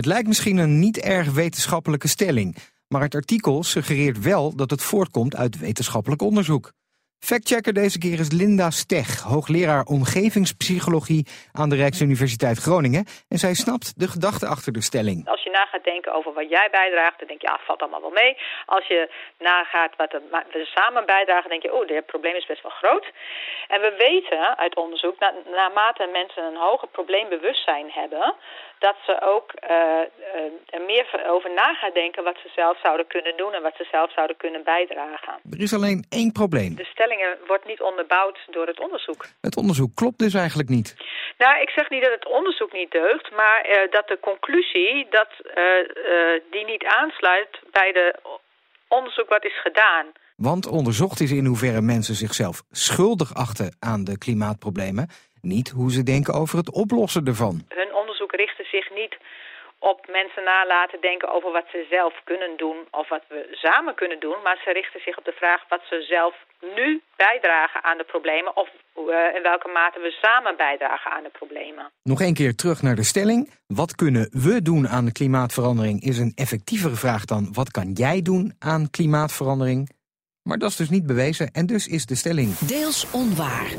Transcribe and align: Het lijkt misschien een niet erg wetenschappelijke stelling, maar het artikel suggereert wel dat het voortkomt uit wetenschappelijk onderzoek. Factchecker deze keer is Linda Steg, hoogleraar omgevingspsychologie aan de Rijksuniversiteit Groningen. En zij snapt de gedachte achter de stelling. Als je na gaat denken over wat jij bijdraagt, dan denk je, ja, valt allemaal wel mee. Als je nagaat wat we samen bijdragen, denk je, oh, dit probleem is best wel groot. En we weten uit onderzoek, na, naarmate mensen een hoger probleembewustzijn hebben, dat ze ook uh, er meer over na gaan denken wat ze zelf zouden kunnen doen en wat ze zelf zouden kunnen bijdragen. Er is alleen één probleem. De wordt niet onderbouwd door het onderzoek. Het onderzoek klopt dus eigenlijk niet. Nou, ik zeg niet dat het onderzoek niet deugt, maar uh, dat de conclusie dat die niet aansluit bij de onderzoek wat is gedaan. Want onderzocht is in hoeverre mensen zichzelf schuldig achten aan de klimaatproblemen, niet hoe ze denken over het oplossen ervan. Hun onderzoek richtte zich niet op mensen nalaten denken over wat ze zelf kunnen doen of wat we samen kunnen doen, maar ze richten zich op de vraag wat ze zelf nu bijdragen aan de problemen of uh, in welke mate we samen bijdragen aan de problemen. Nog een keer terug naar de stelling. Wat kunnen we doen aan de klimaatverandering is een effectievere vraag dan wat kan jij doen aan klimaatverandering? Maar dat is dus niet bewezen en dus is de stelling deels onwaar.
Het 0.00 0.08
lijkt 0.08 0.28
misschien 0.28 0.56
een 0.56 0.78
niet 0.78 0.98
erg 0.98 1.32
wetenschappelijke 1.32 2.08
stelling, 2.08 2.56
maar 2.88 3.02
het 3.02 3.14
artikel 3.14 3.62
suggereert 3.62 4.20
wel 4.20 4.54
dat 4.56 4.70
het 4.70 4.82
voortkomt 4.82 5.36
uit 5.36 5.58
wetenschappelijk 5.58 6.22
onderzoek. 6.22 6.72
Factchecker 7.20 7.72
deze 7.72 7.98
keer 7.98 8.18
is 8.18 8.32
Linda 8.42 8.70
Steg, 8.70 9.22
hoogleraar 9.22 9.84
omgevingspsychologie 9.84 11.26
aan 11.52 11.68
de 11.68 11.76
Rijksuniversiteit 11.76 12.58
Groningen. 12.58 13.04
En 13.28 13.38
zij 13.38 13.54
snapt 13.54 14.00
de 14.02 14.08
gedachte 14.08 14.46
achter 14.46 14.72
de 14.72 14.82
stelling. 14.82 15.28
Als 15.28 15.42
je 15.42 15.50
na 15.50 15.64
gaat 15.66 15.84
denken 15.84 16.12
over 16.14 16.32
wat 16.32 16.48
jij 16.48 16.68
bijdraagt, 16.70 17.18
dan 17.18 17.28
denk 17.28 17.40
je, 17.40 17.46
ja, 17.46 17.58
valt 17.66 17.80
allemaal 17.80 18.00
wel 18.00 18.18
mee. 18.22 18.36
Als 18.66 18.86
je 18.86 19.10
nagaat 19.38 19.92
wat 19.96 20.12
we 20.52 20.64
samen 20.64 21.06
bijdragen, 21.06 21.50
denk 21.50 21.62
je, 21.62 21.74
oh, 21.74 21.86
dit 21.86 22.06
probleem 22.06 22.34
is 22.34 22.46
best 22.46 22.62
wel 22.62 22.78
groot. 22.80 23.06
En 23.68 23.80
we 23.80 23.94
weten 23.98 24.58
uit 24.58 24.76
onderzoek, 24.76 25.18
na, 25.18 25.32
naarmate 25.58 26.08
mensen 26.12 26.42
een 26.44 26.62
hoger 26.66 26.88
probleembewustzijn 26.88 27.88
hebben, 27.90 28.34
dat 28.78 28.96
ze 29.06 29.14
ook 29.34 29.48
uh, 29.54 29.70
er 30.76 30.82
meer 30.86 31.06
over 31.26 31.50
na 31.54 31.74
gaan 31.74 31.92
denken 31.92 32.24
wat 32.24 32.38
ze 32.42 32.48
zelf 32.54 32.78
zouden 32.82 33.06
kunnen 33.06 33.36
doen 33.36 33.52
en 33.52 33.62
wat 33.62 33.76
ze 33.76 33.86
zelf 33.90 34.12
zouden 34.12 34.36
kunnen 34.36 34.62
bijdragen. 34.64 35.34
Er 35.50 35.60
is 35.60 35.74
alleen 35.74 36.04
één 36.08 36.32
probleem. 36.32 36.74
De 36.76 36.84
wordt 37.52 37.66
niet 37.66 37.80
onderbouwd 37.90 38.38
door 38.50 38.66
het 38.66 38.80
onderzoek. 38.80 39.22
Het 39.40 39.56
onderzoek 39.56 39.92
klopt 39.94 40.18
dus 40.18 40.34
eigenlijk 40.34 40.68
niet. 40.68 40.88
Nou, 41.38 41.54
ik 41.60 41.70
zeg 41.70 41.90
niet 41.90 42.02
dat 42.02 42.16
het 42.18 42.26
onderzoek 42.38 42.72
niet 42.72 42.90
deugt, 42.90 43.30
maar 43.40 43.60
uh, 43.68 43.90
dat 43.90 44.06
de 44.08 44.18
conclusie 44.20 45.06
dat 45.18 45.30
die 46.50 46.64
niet 46.64 46.84
aansluit 46.84 47.52
bij 47.70 47.92
de 47.92 48.08
onderzoek 48.88 49.28
wat 49.28 49.44
is 49.44 49.60
gedaan. 49.60 50.06
Want 50.36 50.66
onderzocht 50.66 51.20
is 51.20 51.32
in 51.32 51.44
hoeverre 51.44 51.80
mensen 51.80 52.14
zichzelf 52.14 52.62
schuldig 52.70 53.34
achten 53.34 53.76
aan 53.80 54.04
de 54.04 54.18
klimaatproblemen, 54.18 55.08
niet 55.40 55.68
hoe 55.68 55.92
ze 55.92 56.02
denken 56.02 56.34
over 56.34 56.58
het 56.58 56.72
oplossen 56.72 57.26
ervan. 57.26 57.64
Hun 57.68 57.94
onderzoek 57.94 58.32
richtte 58.32 58.64
zich 58.64 58.90
niet 58.94 59.16
op 59.80 59.98
mensen 60.08 60.44
nalaten 60.44 61.00
denken 61.00 61.32
over 61.34 61.50
wat 61.52 61.68
ze 61.70 61.86
zelf 61.90 62.14
kunnen 62.24 62.56
doen 62.56 62.78
of 62.90 63.08
wat 63.08 63.24
we 63.28 63.48
samen 63.50 63.94
kunnen 63.94 64.20
doen, 64.20 64.38
maar 64.42 64.60
ze 64.64 64.72
richten 64.72 65.00
zich 65.00 65.18
op 65.18 65.24
de 65.24 65.32
vraag 65.32 65.68
wat 65.68 65.82
ze 65.88 66.02
zelf 66.02 66.34
nu 66.76 67.02
bijdragen 67.16 67.84
aan 67.84 67.98
de 67.98 68.04
problemen 68.04 68.56
of 68.56 68.68
uh, 68.96 69.34
in 69.36 69.42
welke 69.42 69.68
mate 69.68 70.00
we 70.00 70.10
samen 70.10 70.56
bijdragen 70.56 71.10
aan 71.10 71.22
de 71.22 71.28
problemen. 71.28 71.90
Nog 72.02 72.20
een 72.20 72.34
keer 72.34 72.54
terug 72.54 72.82
naar 72.82 72.94
de 72.94 73.04
stelling. 73.04 73.50
Wat 73.66 73.94
kunnen 73.94 74.28
we 74.32 74.62
doen 74.62 74.88
aan 74.88 75.04
de 75.04 75.12
klimaatverandering 75.12 76.02
is 76.02 76.18
een 76.18 76.32
effectievere 76.34 76.94
vraag 76.94 77.24
dan 77.24 77.52
wat 77.52 77.70
kan 77.70 77.92
jij 77.92 78.22
doen 78.22 78.54
aan 78.58 78.90
klimaatverandering? 78.90 79.98
Maar 80.42 80.58
dat 80.58 80.70
is 80.70 80.76
dus 80.76 80.90
niet 80.90 81.06
bewezen 81.06 81.50
en 81.52 81.66
dus 81.66 81.86
is 81.86 82.06
de 82.06 82.14
stelling 82.14 82.58
deels 82.58 83.10
onwaar. 83.10 83.70